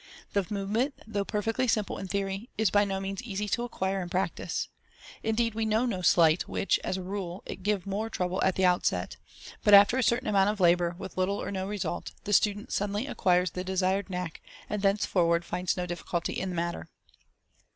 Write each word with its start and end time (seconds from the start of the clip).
The 0.33 0.47
move 0.49 0.71
ment, 0.71 0.95
though 1.05 1.23
perfectly 1.23 1.67
simple 1.67 1.99
in 1.99 2.07
theory, 2.07 2.49
is 2.57 2.71
by 2.71 2.85
no 2.85 2.99
means 2.99 3.21
easy 3.21 3.47
to 3.49 3.61
acquire 3.63 4.01
in 4.01 4.09
practice. 4.09 4.67
Indeed, 5.21 5.53
we 5.53 5.63
know 5.63 5.85
no 5.85 6.01
sleight 6.01 6.47
which, 6.49 6.79
as 6.83 6.97
a 6.97 7.03
rule, 7.03 7.43
gives 7.61 7.85
more 7.85 8.09
trouble 8.09 8.41
at 8.43 8.55
the 8.55 8.65
outset; 8.65 9.17
but, 9.63 9.75
after 9.75 9.99
a 9.99 10.03
certain 10.03 10.27
amount 10.27 10.49
of 10.49 10.59
labour 10.59 10.95
with 10.97 11.17
little 11.17 11.39
or 11.39 11.51
no 11.51 11.67
result, 11.67 12.13
tb° 12.25 12.33
student 12.33 12.71
suddenly 12.73 13.05
acquires 13.05 13.51
the 13.51 13.63
desired 13.63 14.09
knack, 14.09 14.41
and 14.71 14.81
thenceforward 14.81 15.45
finds 15.45 15.77
no 15.77 15.85
difficulty 15.85 16.33
in 16.33 16.49
the 16.49 16.55
matter. 16.55 16.87